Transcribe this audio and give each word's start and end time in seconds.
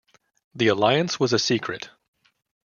The 0.55 0.67
alliance 0.69 1.19
was 1.19 1.31
a 1.31 1.37
secret. 1.37 1.91